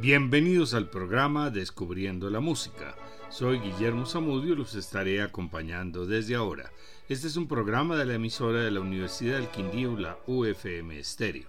Bienvenidos 0.00 0.74
al 0.74 0.90
programa 0.90 1.50
Descubriendo 1.50 2.30
la 2.30 2.38
Música. 2.38 2.94
Soy 3.30 3.58
Guillermo 3.58 4.06
Zamudio 4.06 4.52
y 4.52 4.56
los 4.56 4.76
estaré 4.76 5.22
acompañando 5.22 6.06
desde 6.06 6.36
ahora. 6.36 6.70
Este 7.08 7.26
es 7.26 7.34
un 7.34 7.48
programa 7.48 7.96
de 7.96 8.06
la 8.06 8.14
emisora 8.14 8.62
de 8.62 8.70
la 8.70 8.78
Universidad 8.78 9.40
del 9.40 9.48
Quindío, 9.48 9.98
la 9.98 10.16
UFM 10.28 11.00
Estéreo. 11.00 11.48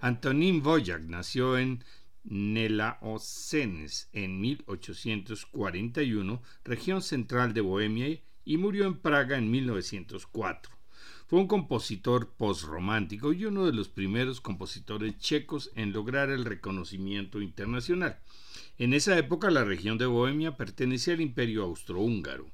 Antonín 0.00 0.62
Voyak 0.62 1.02
nació 1.02 1.58
en 1.58 1.84
Nelaocenes 2.22 4.08
en 4.14 4.40
1841, 4.40 6.42
región 6.64 7.02
central 7.02 7.52
de 7.52 7.60
Bohemia, 7.60 8.22
y 8.46 8.56
murió 8.56 8.86
en 8.86 8.96
Praga 8.96 9.36
en 9.36 9.50
1904. 9.50 10.73
Fue 11.26 11.40
un 11.40 11.46
compositor 11.46 12.34
postromántico 12.36 13.32
y 13.32 13.46
uno 13.46 13.64
de 13.64 13.72
los 13.72 13.88
primeros 13.88 14.42
compositores 14.42 15.16
checos 15.18 15.70
en 15.74 15.92
lograr 15.92 16.28
el 16.28 16.44
reconocimiento 16.44 17.40
internacional. 17.40 18.20
En 18.76 18.92
esa 18.92 19.16
época 19.18 19.50
la 19.50 19.64
región 19.64 19.96
de 19.96 20.04
Bohemia 20.04 20.58
pertenecía 20.58 21.14
al 21.14 21.22
imperio 21.22 21.64
austrohúngaro. 21.64 22.50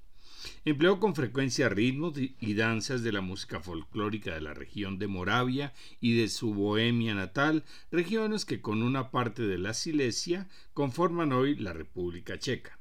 Empleó 0.65 1.01
con 1.01 1.17
frecuencia 1.17 1.69
ritmos 1.69 2.15
y 2.17 2.55
danzas 2.55 3.03
de 3.03 3.13
la 3.13 3.21
música 3.21 3.61
folclórica 3.61 4.35
de 4.35 4.41
la 4.41 4.55
región 4.55 4.99
de 4.99 5.09
Moravia 5.09 5.75
y 6.01 6.15
de 6.15 6.29
su 6.29 6.55
Bohemia 6.55 7.15
natal, 7.15 7.65
regiones 7.91 8.45
que 8.45 8.61
con 8.61 8.83
una 8.83 9.11
parte 9.11 9.43
de 9.43 9.59
la 9.59 9.75
Silesia 9.75 10.49
conforman 10.75 11.33
hoy 11.33 11.57
la 11.57 11.73
República 11.73 12.39
Checa. 12.39 12.79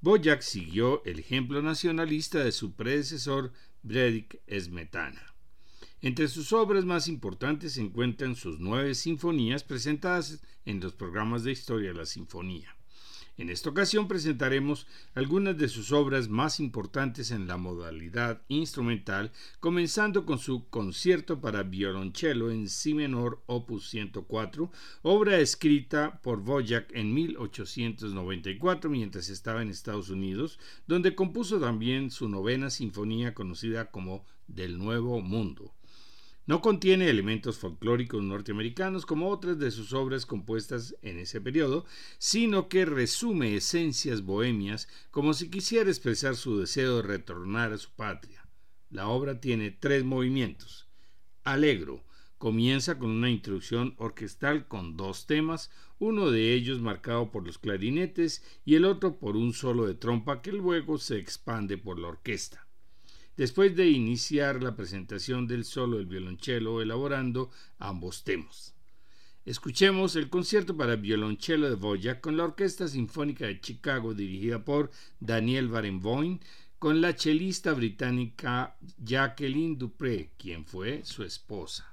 Boyac 0.00 0.40
siguió 0.40 1.04
el 1.04 1.18
ejemplo 1.18 1.60
nacionalista 1.60 2.42
de 2.42 2.52
su 2.52 2.72
predecesor 2.72 3.52
Bredik 3.82 4.40
Smetana. 4.48 5.34
Entre 6.02 6.28
sus 6.28 6.52
obras 6.52 6.84
más 6.84 7.08
importantes 7.08 7.74
se 7.74 7.80
encuentran 7.80 8.34
sus 8.34 8.58
nueve 8.58 8.94
sinfonías 8.94 9.64
presentadas 9.64 10.42
en 10.64 10.80
los 10.80 10.94
programas 10.94 11.44
de 11.44 11.52
historia 11.52 11.90
de 11.90 11.98
la 11.98 12.06
sinfonía. 12.06 12.76
En 13.40 13.48
esta 13.48 13.70
ocasión 13.70 14.06
presentaremos 14.06 14.86
algunas 15.14 15.56
de 15.56 15.70
sus 15.70 15.92
obras 15.92 16.28
más 16.28 16.60
importantes 16.60 17.30
en 17.30 17.46
la 17.46 17.56
modalidad 17.56 18.42
instrumental, 18.48 19.32
comenzando 19.60 20.26
con 20.26 20.38
su 20.38 20.68
Concierto 20.68 21.40
para 21.40 21.62
violonchelo 21.62 22.50
en 22.50 22.68
Si 22.68 22.92
menor 22.92 23.42
opus 23.46 23.88
104, 23.88 24.70
obra 25.00 25.38
escrita 25.38 26.20
por 26.20 26.42
Boyac 26.42 26.94
en 26.94 27.14
1894 27.14 28.90
mientras 28.90 29.30
estaba 29.30 29.62
en 29.62 29.70
Estados 29.70 30.10
Unidos, 30.10 30.58
donde 30.86 31.14
compuso 31.14 31.58
también 31.58 32.10
su 32.10 32.28
novena 32.28 32.68
sinfonía 32.68 33.32
conocida 33.32 33.90
como 33.90 34.26
Del 34.48 34.76
Nuevo 34.76 35.22
Mundo. 35.22 35.72
No 36.50 36.60
contiene 36.60 37.08
elementos 37.08 37.58
folclóricos 37.58 38.24
norteamericanos 38.24 39.06
como 39.06 39.28
otras 39.28 39.60
de 39.60 39.70
sus 39.70 39.92
obras 39.92 40.26
compuestas 40.26 40.96
en 41.00 41.20
ese 41.20 41.40
periodo, 41.40 41.86
sino 42.18 42.68
que 42.68 42.84
resume 42.84 43.54
esencias 43.54 44.22
bohemias 44.22 44.88
como 45.12 45.32
si 45.32 45.48
quisiera 45.48 45.88
expresar 45.88 46.34
su 46.34 46.58
deseo 46.58 46.96
de 46.96 47.02
retornar 47.02 47.72
a 47.72 47.78
su 47.78 47.90
patria. 47.92 48.48
La 48.90 49.06
obra 49.06 49.40
tiene 49.40 49.70
tres 49.70 50.02
movimientos. 50.02 50.88
Alegro 51.44 52.02
comienza 52.36 52.98
con 52.98 53.10
una 53.10 53.30
introducción 53.30 53.94
orquestal 53.98 54.66
con 54.66 54.96
dos 54.96 55.28
temas, 55.28 55.70
uno 56.00 56.32
de 56.32 56.52
ellos 56.52 56.80
marcado 56.80 57.30
por 57.30 57.46
los 57.46 57.58
clarinetes 57.58 58.42
y 58.64 58.74
el 58.74 58.86
otro 58.86 59.20
por 59.20 59.36
un 59.36 59.52
solo 59.52 59.86
de 59.86 59.94
trompa 59.94 60.42
que 60.42 60.50
luego 60.50 60.98
se 60.98 61.16
expande 61.16 61.78
por 61.78 62.00
la 62.00 62.08
orquesta 62.08 62.66
después 63.36 63.74
de 63.76 63.88
iniciar 63.88 64.62
la 64.62 64.76
presentación 64.76 65.46
del 65.46 65.64
solo 65.64 65.98
del 65.98 66.06
violonchelo 66.06 66.80
elaborando 66.82 67.50
ambos 67.78 68.24
temas. 68.24 68.74
Escuchemos 69.44 70.16
el 70.16 70.28
concierto 70.28 70.76
para 70.76 70.96
violonchelo 70.96 71.68
de 71.68 71.76
Boya 71.76 72.20
con 72.20 72.36
la 72.36 72.44
Orquesta 72.44 72.86
Sinfónica 72.86 73.46
de 73.46 73.60
Chicago 73.60 74.14
dirigida 74.14 74.64
por 74.64 74.90
Daniel 75.18 75.68
Barenboim 75.68 76.38
con 76.78 77.00
la 77.00 77.14
chelista 77.14 77.72
británica 77.72 78.76
Jacqueline 78.98 79.76
Dupré, 79.76 80.30
quien 80.38 80.64
fue 80.64 81.04
su 81.04 81.24
esposa. 81.24 81.89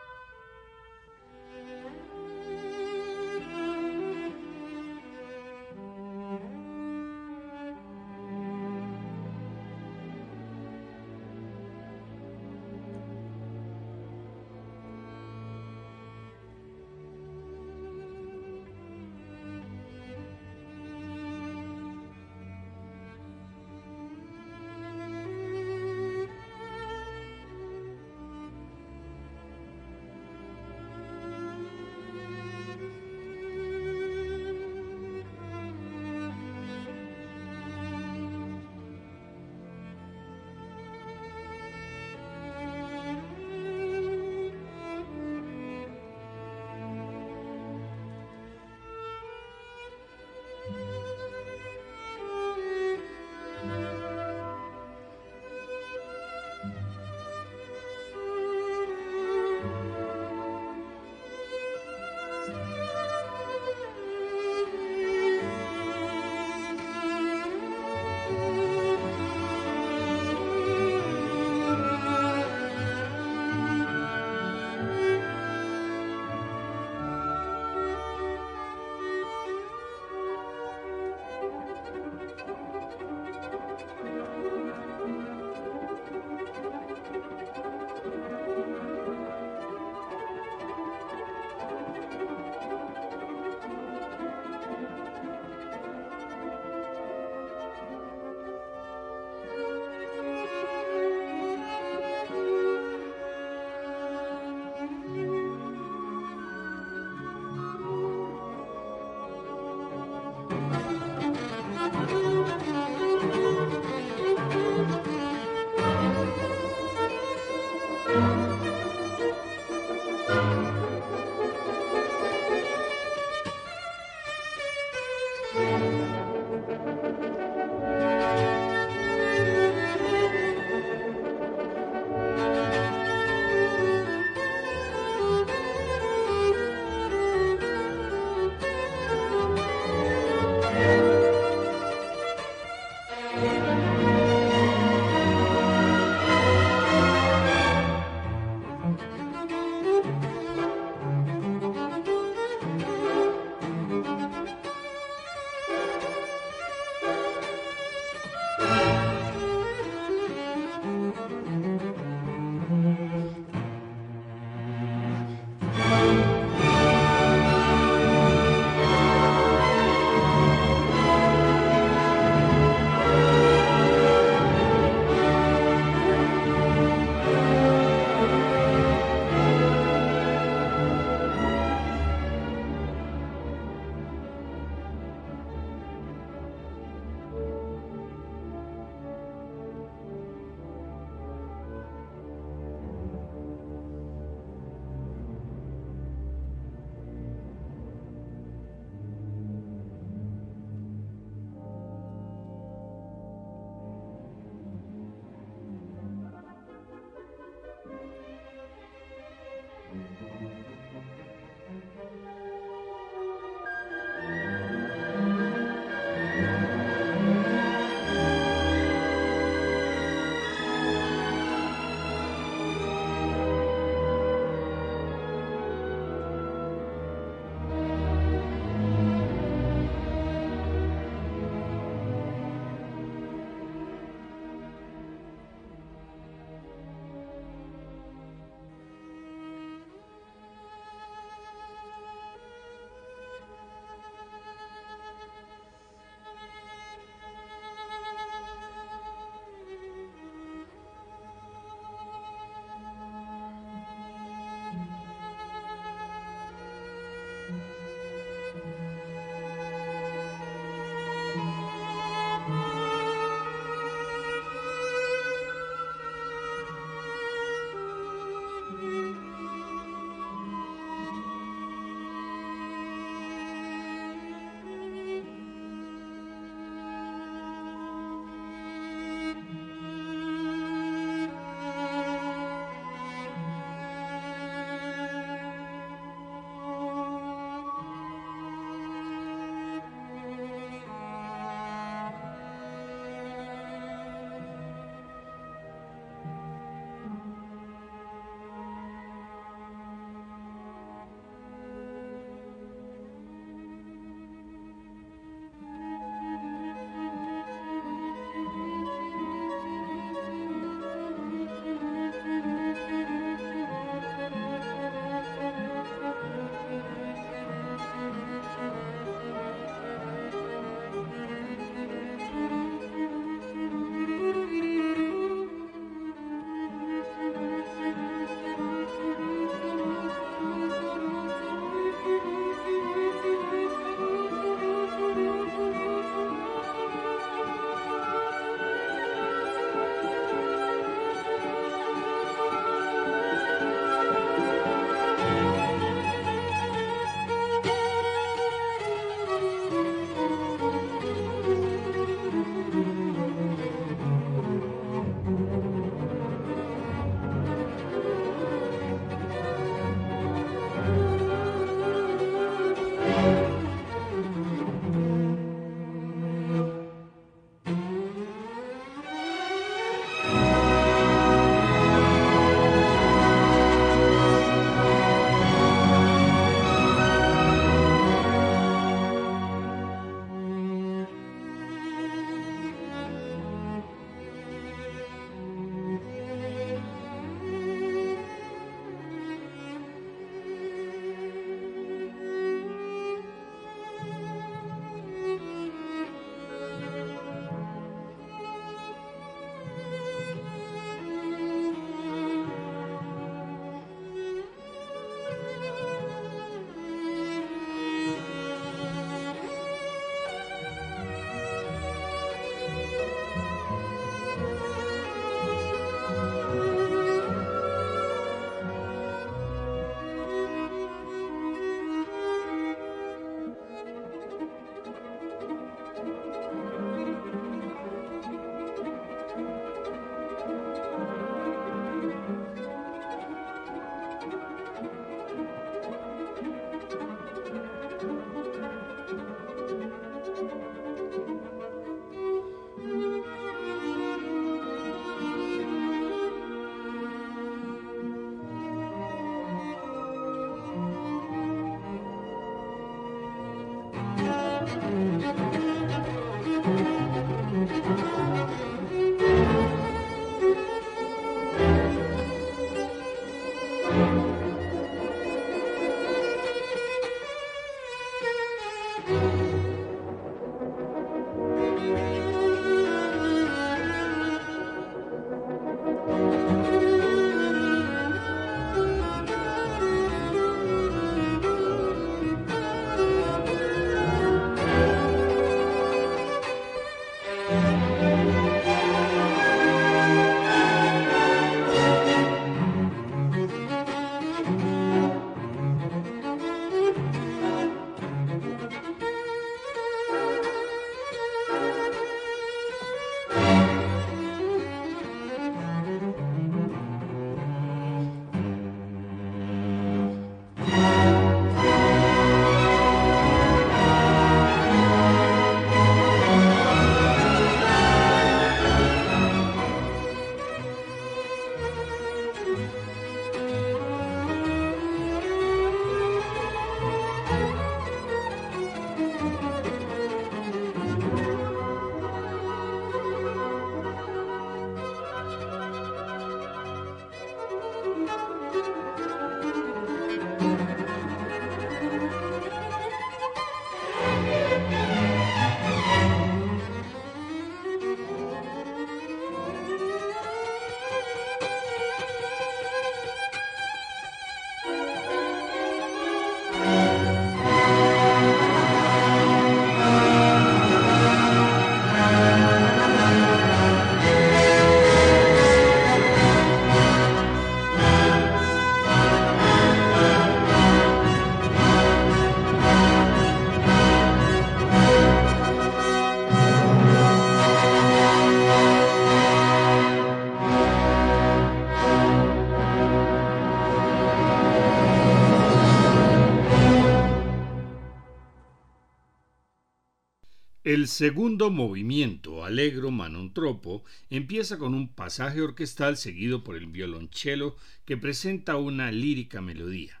El 590.72 590.88
segundo 590.88 591.50
movimiento, 591.50 592.46
Allegro 592.46 592.90
Manontropo, 592.90 593.84
empieza 594.08 594.56
con 594.56 594.72
un 594.72 594.88
pasaje 594.88 595.42
orquestal 595.42 595.98
seguido 595.98 596.42
por 596.42 596.56
el 596.56 596.66
violonchelo 596.66 597.56
que 597.84 597.98
presenta 597.98 598.56
una 598.56 598.90
lírica 598.90 599.42
melodía. 599.42 600.00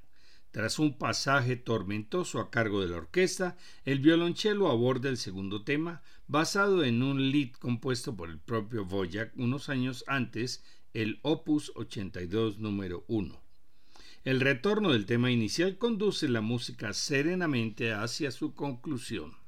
Tras 0.50 0.78
un 0.78 0.96
pasaje 0.96 1.56
tormentoso 1.56 2.40
a 2.40 2.50
cargo 2.50 2.80
de 2.80 2.88
la 2.88 2.96
orquesta, 2.96 3.58
el 3.84 3.98
violonchelo 3.98 4.70
aborda 4.70 5.10
el 5.10 5.18
segundo 5.18 5.62
tema, 5.62 6.00
basado 6.26 6.84
en 6.84 7.02
un 7.02 7.30
lead 7.30 7.50
compuesto 7.50 8.16
por 8.16 8.30
el 8.30 8.38
propio 8.38 8.86
Voyak 8.86 9.36
unos 9.36 9.68
años 9.68 10.04
antes, 10.06 10.64
el 10.94 11.18
Opus 11.20 11.70
82 11.74 12.60
número 12.60 13.04
1. 13.08 13.42
El 14.24 14.40
retorno 14.40 14.92
del 14.92 15.04
tema 15.04 15.30
inicial 15.30 15.76
conduce 15.76 16.30
la 16.30 16.40
música 16.40 16.94
serenamente 16.94 17.92
hacia 17.92 18.30
su 18.30 18.54
conclusión. 18.54 19.41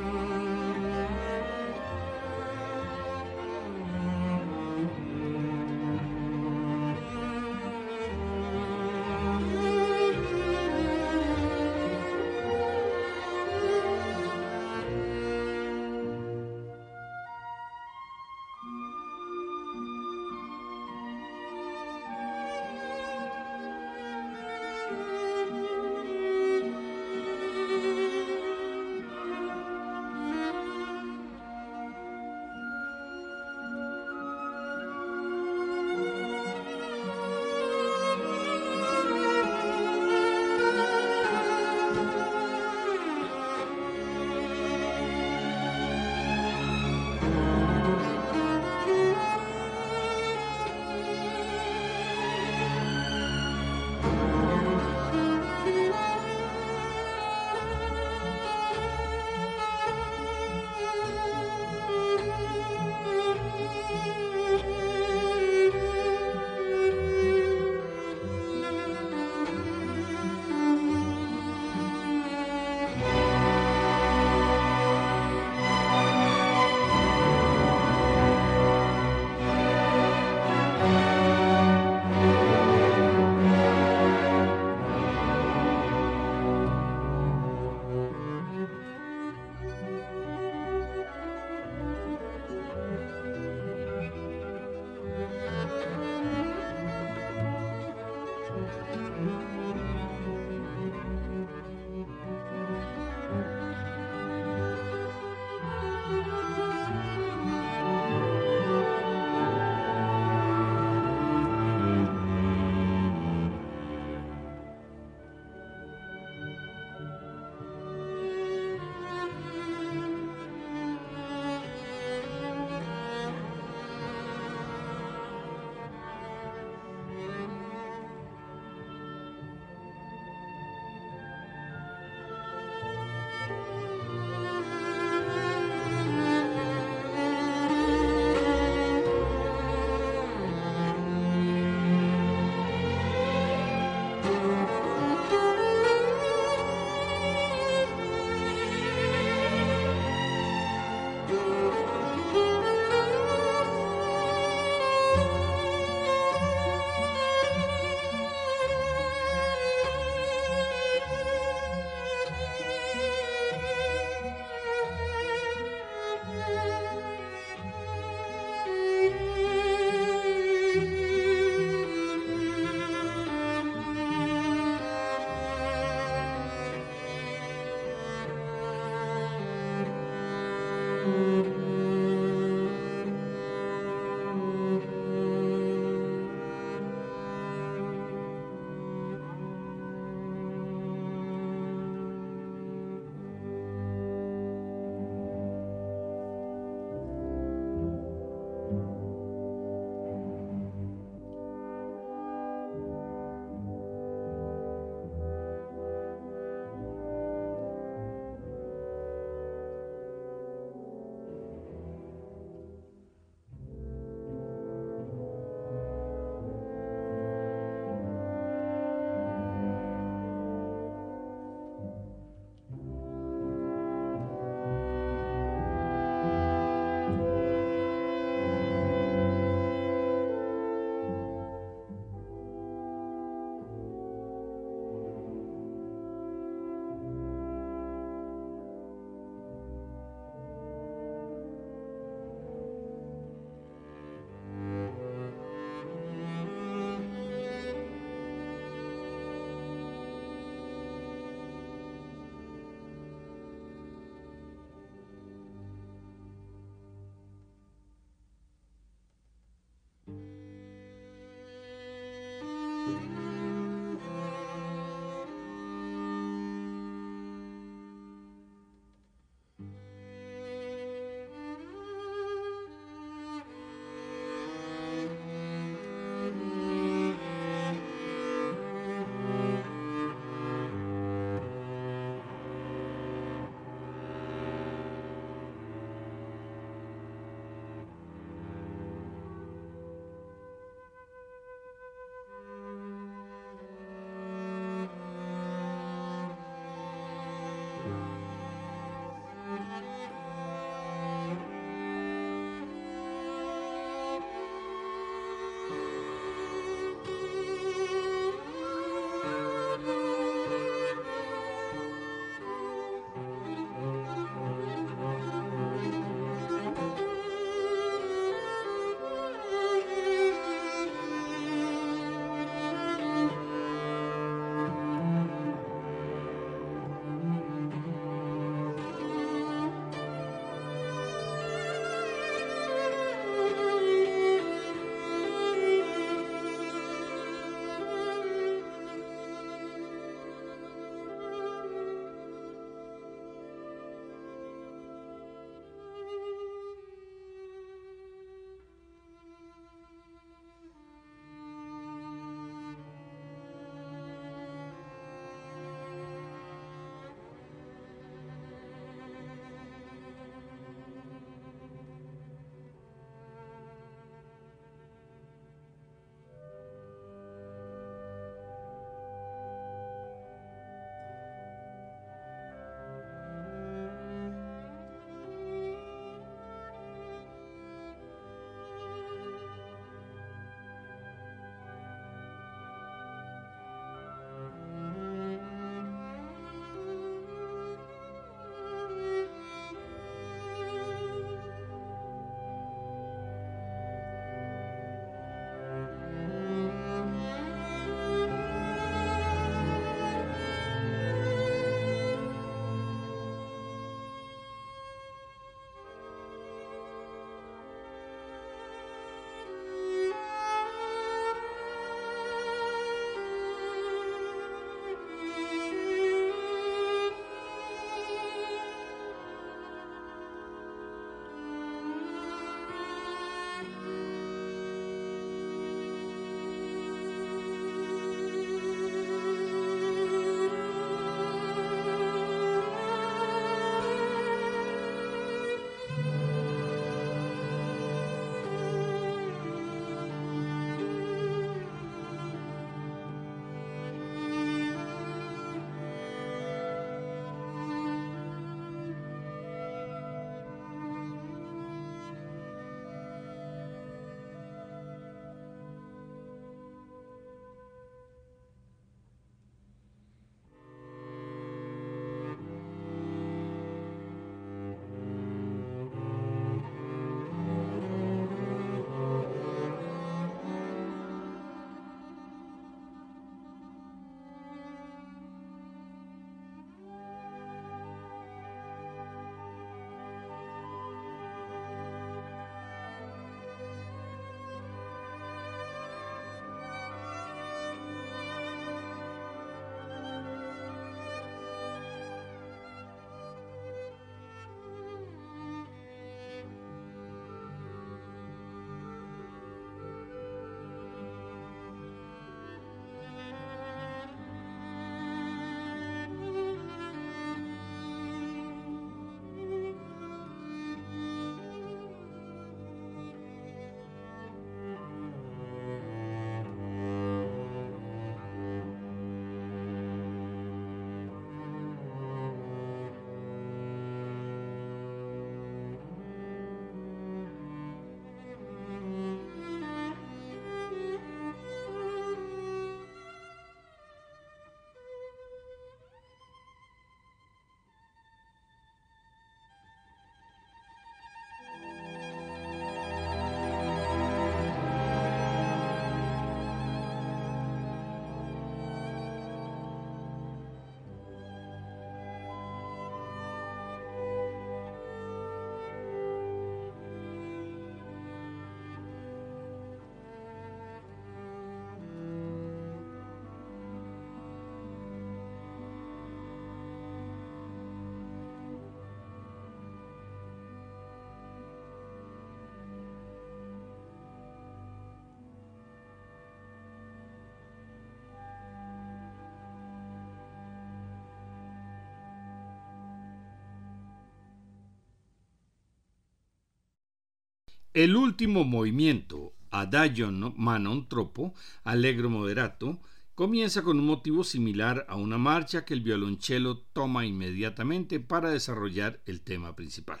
El 587.74 587.96
último 587.96 588.44
movimiento, 588.44 589.34
Adagio 589.50 590.12
Manon 590.12 590.88
Troppo, 590.88 591.34
Allegro 591.64 592.08
Moderato, 592.08 592.78
comienza 593.16 593.62
con 593.62 593.80
un 593.80 593.86
motivo 593.86 594.22
similar 594.22 594.86
a 594.88 594.94
una 594.94 595.18
marcha 595.18 595.64
que 595.64 595.74
el 595.74 595.80
violonchelo 595.80 596.58
toma 596.72 597.04
inmediatamente 597.04 597.98
para 597.98 598.30
desarrollar 598.30 599.00
el 599.06 599.22
tema 599.22 599.56
principal. 599.56 600.00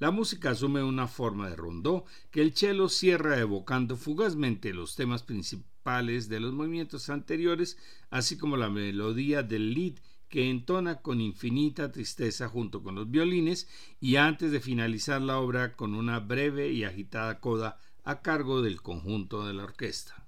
La 0.00 0.10
música 0.10 0.50
asume 0.50 0.82
una 0.82 1.06
forma 1.06 1.48
de 1.48 1.54
rondó 1.54 2.04
que 2.32 2.42
el 2.42 2.52
cello 2.52 2.88
cierra 2.88 3.38
evocando 3.38 3.96
fugazmente 3.96 4.74
los 4.74 4.96
temas 4.96 5.22
principales 5.22 6.28
de 6.28 6.40
los 6.40 6.52
movimientos 6.52 7.10
anteriores, 7.10 7.78
así 8.10 8.36
como 8.36 8.56
la 8.56 8.70
melodía 8.70 9.44
del 9.44 9.72
lead 9.72 9.94
que 10.34 10.50
entona 10.50 10.96
con 10.96 11.20
infinita 11.20 11.92
tristeza 11.92 12.48
junto 12.48 12.82
con 12.82 12.96
los 12.96 13.08
violines 13.08 13.68
y 14.00 14.16
antes 14.16 14.50
de 14.50 14.58
finalizar 14.58 15.22
la 15.22 15.38
obra 15.38 15.76
con 15.76 15.94
una 15.94 16.18
breve 16.18 16.72
y 16.72 16.82
agitada 16.82 17.38
coda 17.38 17.78
a 18.02 18.20
cargo 18.20 18.60
del 18.60 18.82
conjunto 18.82 19.46
de 19.46 19.54
la 19.54 19.62
orquesta. 19.62 20.23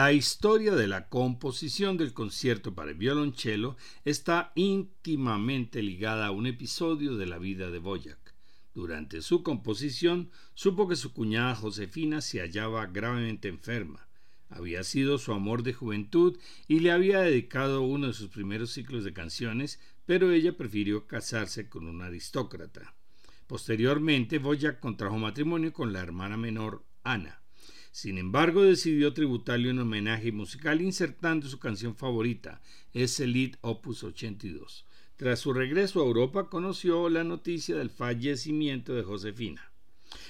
La 0.00 0.14
historia 0.14 0.74
de 0.74 0.86
la 0.86 1.10
composición 1.10 1.98
del 1.98 2.14
concierto 2.14 2.74
para 2.74 2.92
el 2.92 2.96
violonchelo 2.96 3.76
está 4.06 4.50
íntimamente 4.54 5.82
ligada 5.82 6.28
a 6.28 6.30
un 6.30 6.46
episodio 6.46 7.18
de 7.18 7.26
la 7.26 7.36
vida 7.36 7.70
de 7.70 7.80
Boyac. 7.80 8.34
Durante 8.72 9.20
su 9.20 9.42
composición 9.42 10.30
supo 10.54 10.88
que 10.88 10.96
su 10.96 11.12
cuñada 11.12 11.54
Josefina 11.54 12.22
se 12.22 12.40
hallaba 12.40 12.86
gravemente 12.86 13.48
enferma. 13.48 14.08
Había 14.48 14.84
sido 14.84 15.18
su 15.18 15.34
amor 15.34 15.62
de 15.64 15.74
juventud 15.74 16.38
y 16.66 16.80
le 16.80 16.92
había 16.92 17.20
dedicado 17.20 17.82
uno 17.82 18.06
de 18.06 18.14
sus 18.14 18.30
primeros 18.30 18.70
ciclos 18.70 19.04
de 19.04 19.12
canciones, 19.12 19.80
pero 20.06 20.32
ella 20.32 20.56
prefirió 20.56 21.06
casarse 21.06 21.68
con 21.68 21.86
un 21.86 22.00
aristócrata. 22.00 22.94
Posteriormente, 23.46 24.38
Boyac 24.38 24.80
contrajo 24.80 25.18
matrimonio 25.18 25.74
con 25.74 25.92
la 25.92 26.00
hermana 26.00 26.38
menor 26.38 26.86
Ana. 27.04 27.39
Sin 27.92 28.18
embargo, 28.18 28.62
decidió 28.62 29.12
tributarle 29.12 29.70
un 29.70 29.80
homenaje 29.80 30.30
musical 30.30 30.80
insertando 30.80 31.48
su 31.48 31.58
canción 31.58 31.96
favorita, 31.96 32.60
ese 32.92 33.26
lead 33.26 33.56
opus 33.62 34.04
82. 34.04 34.86
Tras 35.16 35.40
su 35.40 35.52
regreso 35.52 36.00
a 36.00 36.06
Europa 36.06 36.48
conoció 36.48 37.08
la 37.08 37.24
noticia 37.24 37.76
del 37.76 37.90
fallecimiento 37.90 38.94
de 38.94 39.02
Josefina. 39.02 39.70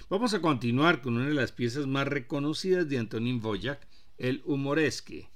Vamos 0.09 0.35
a 0.35 0.41
continuar 0.41 1.03
con 1.03 1.17
una 1.17 1.29
de 1.29 1.35
las 1.35 1.53
piezas 1.53 1.87
más 1.87 2.09
reconocidas 2.09 2.89
de 2.89 2.99
Antonín 2.99 3.41
Voyak, 3.41 3.87
el 4.19 4.43
Humoresque, 4.45 5.31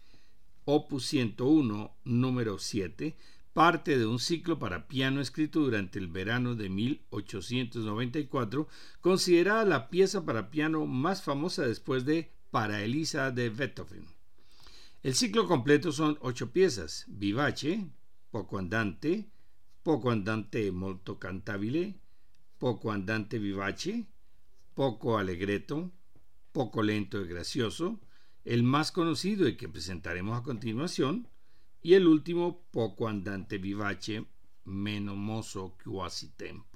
opus 0.64 1.07
101, 1.07 1.95
número 2.05 2.59
7, 2.59 3.16
parte 3.55 3.96
de 3.96 4.05
un 4.05 4.18
ciclo 4.18 4.59
para 4.59 4.88
piano 4.88 5.20
escrito 5.20 5.61
durante 5.61 6.00
el 6.00 6.09
verano 6.09 6.57
de 6.57 6.68
1894, 6.68 8.68
considerada 9.00 9.64
la 9.64 9.88
pieza 9.88 10.26
para 10.26 10.50
piano 10.50 10.84
más 10.86 11.22
famosa 11.22 11.62
después 11.62 12.05
de 12.05 12.32
Para 12.50 12.82
Elisa 12.82 13.30
de 13.30 13.50
Beethoven. 13.50 14.05
El 15.05 15.14
ciclo 15.14 15.46
completo 15.46 15.92
son 15.92 16.18
ocho 16.20 16.50
piezas: 16.50 17.05
vivace, 17.07 17.86
poco 18.30 18.59
andante, 18.59 19.30
poco 19.84 20.11
andante 20.11 20.72
molto 20.72 21.20
cantabile, 21.20 21.94
poco 22.59 22.90
andante 22.90 23.38
vivace, 23.38 24.09
poco 24.74 25.16
allegretto, 25.16 25.92
poco 26.50 26.82
lento 26.82 27.20
y 27.20 27.28
gracioso, 27.28 28.00
el 28.44 28.64
más 28.64 28.90
conocido 28.90 29.46
y 29.46 29.57
que 29.57 29.68
presentaremos 29.68 30.40
a 30.40 30.42
continuación, 30.42 31.28
y 31.85 31.93
el 31.93 32.07
último 32.09 32.62
poco 32.70 33.09
andante 33.09 33.59
vivace 33.59 34.24
meno 34.64 35.14
mozo 35.14 35.76
quasi 35.85 36.30
tempo. 36.30 36.74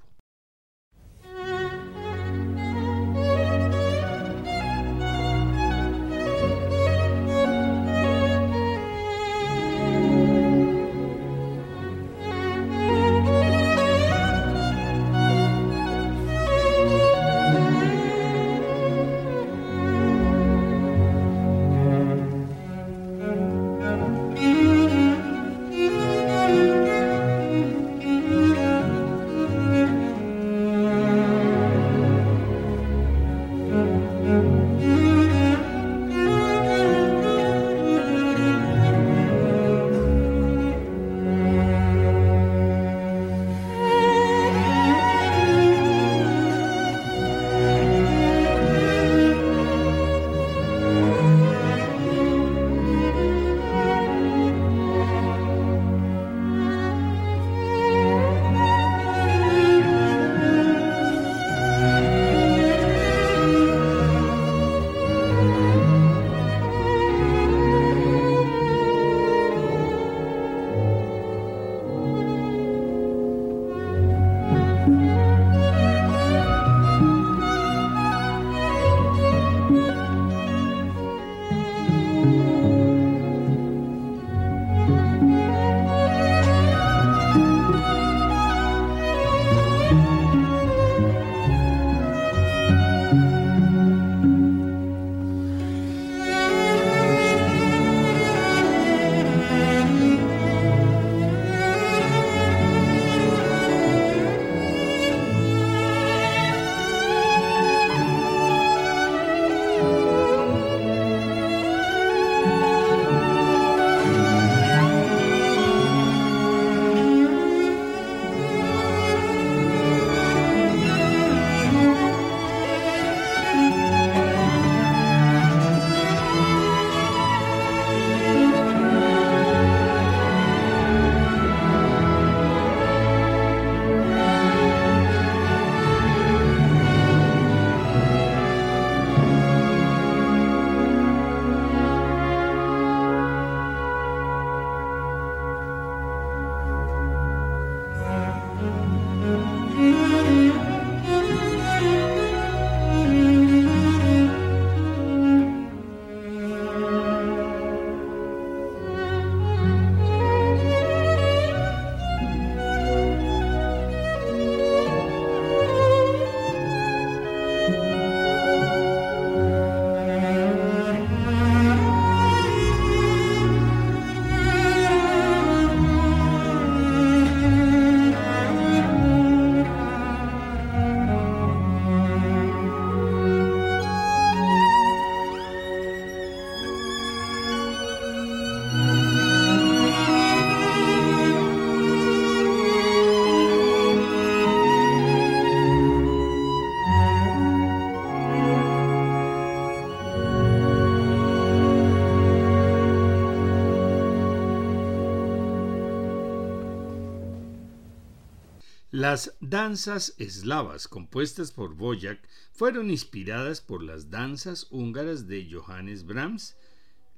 Las 208.91 209.37
danzas 209.41 210.15
eslavas 210.17 210.89
compuestas 210.89 211.53
por 211.53 211.75
Boyac 211.75 212.27
fueron 212.53 212.91
inspiradas 212.91 213.61
por 213.61 213.83
las 213.83 214.09
danzas 214.09 214.67
húngaras 214.71 215.29
de 215.29 215.47
Johannes 215.53 216.07
Brahms, 216.07 216.57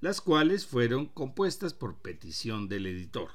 las 0.00 0.20
cuales 0.20 0.66
fueron 0.66 1.06
compuestas 1.06 1.72
por 1.72 1.98
petición 1.98 2.68
del 2.68 2.86
editor. 2.86 3.30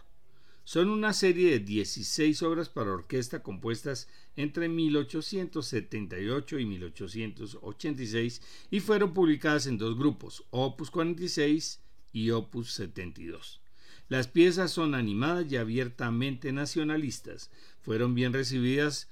Son 0.65 0.89
una 0.89 1.13
serie 1.13 1.49
de 1.51 1.59
16 1.59 2.43
obras 2.43 2.67
para 2.67 2.91
orquesta 2.91 3.41
compuestas 3.41 4.09
entre 4.35 4.67
1878 4.67 6.59
y 6.59 6.65
1886 6.65 8.41
y 8.69 8.81
fueron 8.81 9.13
publicadas 9.13 9.65
en 9.65 9.77
dos 9.77 9.97
grupos, 9.97 10.43
Opus 10.49 10.91
46 10.91 11.79
y 12.11 12.31
Opus 12.31 12.73
72. 12.73 13.61
Las 14.07 14.27
piezas 14.27 14.71
son 14.71 14.93
animadas 14.93 15.51
y 15.51 15.57
abiertamente 15.57 16.51
nacionalistas. 16.51 17.49
Fueron 17.81 18.13
bien 18.13 18.33
recibidas 18.33 19.09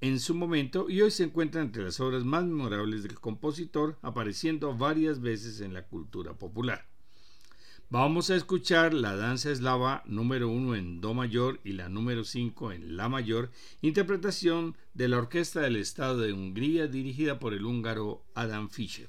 en 0.00 0.18
su 0.18 0.34
momento 0.34 0.88
y 0.88 1.02
hoy 1.02 1.10
se 1.10 1.24
encuentran 1.24 1.66
entre 1.66 1.82
las 1.82 2.00
obras 2.00 2.24
más 2.24 2.44
memorables 2.44 3.02
del 3.02 3.20
compositor, 3.20 3.98
apareciendo 4.02 4.76
varias 4.76 5.20
veces 5.20 5.60
en 5.60 5.74
la 5.74 5.86
cultura 5.86 6.34
popular. 6.34 6.86
Vamos 7.90 8.30
a 8.30 8.36
escuchar 8.36 8.92
la 8.94 9.14
danza 9.14 9.50
eslava 9.50 10.02
número 10.06 10.48
1 10.48 10.74
en 10.74 11.00
Do 11.00 11.14
mayor 11.14 11.60
y 11.64 11.72
la 11.74 11.88
número 11.88 12.24
5 12.24 12.72
en 12.72 12.96
La 12.96 13.08
mayor, 13.08 13.50
interpretación 13.82 14.76
de 14.94 15.08
la 15.08 15.18
Orquesta 15.18 15.60
del 15.60 15.76
Estado 15.76 16.18
de 16.18 16.32
Hungría 16.32 16.86
dirigida 16.86 17.38
por 17.38 17.52
el 17.52 17.64
húngaro 17.64 18.24
Adam 18.34 18.68
Fischer. 18.70 19.08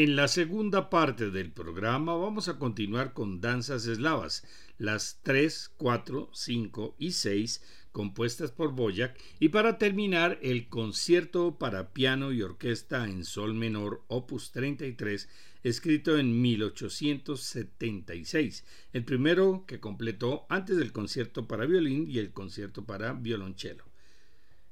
En 0.00 0.14
la 0.14 0.28
segunda 0.28 0.90
parte 0.90 1.32
del 1.32 1.50
programa 1.50 2.14
vamos 2.14 2.46
a 2.46 2.56
continuar 2.56 3.14
con 3.14 3.40
danzas 3.40 3.84
eslavas, 3.86 4.44
las 4.78 5.18
3, 5.24 5.72
4, 5.76 6.30
5 6.32 6.94
y 7.00 7.10
6 7.10 7.64
compuestas 7.90 8.52
por 8.52 8.76
Boyac. 8.76 9.18
Y 9.40 9.48
para 9.48 9.76
terminar 9.76 10.38
el 10.40 10.68
concierto 10.68 11.58
para 11.58 11.92
piano 11.92 12.30
y 12.30 12.42
orquesta 12.42 13.06
en 13.06 13.24
sol 13.24 13.54
menor 13.54 14.04
opus 14.06 14.52
33 14.52 15.28
escrito 15.64 16.16
en 16.16 16.42
1876, 16.42 18.64
el 18.92 19.04
primero 19.04 19.64
que 19.66 19.80
completó 19.80 20.46
antes 20.48 20.76
del 20.76 20.92
concierto 20.92 21.48
para 21.48 21.66
violín 21.66 22.08
y 22.08 22.20
el 22.20 22.30
concierto 22.30 22.84
para 22.84 23.14
violonchelo. 23.14 23.84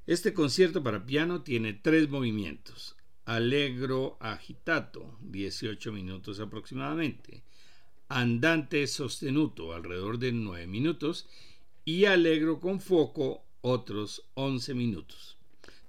Este 0.05 0.33
concierto 0.33 0.83
para 0.83 1.05
piano 1.05 1.41
tiene 1.41 1.73
tres 1.73 2.09
movimientos, 2.09 2.96
Allegro 3.27 4.17
agitato, 4.21 5.17
18 5.19 5.91
minutos 5.91 6.39
aproximadamente. 6.39 7.43
Andante 8.07 8.87
sostenuto, 8.87 9.73
alrededor 9.73 10.17
de 10.17 10.31
9 10.31 10.65
minutos. 10.65 11.27
Y 11.83 12.05
Allegro 12.05 12.61
con 12.61 12.79
foco, 12.79 13.43
otros 13.59 14.23
11 14.35 14.73
minutos. 14.75 15.37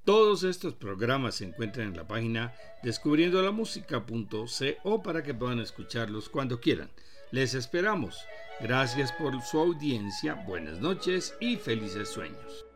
Todos 0.05 0.43
estos 0.43 0.75
programas 0.75 1.37
se 1.37 1.45
encuentran 1.45 1.87
en 1.87 1.97
la 1.97 2.09
página 2.09 2.55
descubriendolamusica.co 2.83 5.03
para 5.05 5.23
que 5.23 5.33
puedan 5.33 5.61
escucharlos 5.61 6.29
cuando 6.29 6.59
quieran. 6.59 6.91
Les 7.31 7.55
esperamos. 7.55 8.19
Gracias 8.61 9.13
por 9.13 9.41
su 9.43 9.61
audiencia, 9.61 10.35
buenas 10.35 10.81
noches 10.81 11.37
y 11.39 11.55
felices 11.55 12.09
sueños. 12.09 12.67